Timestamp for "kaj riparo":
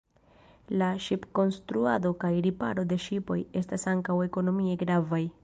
2.23-2.87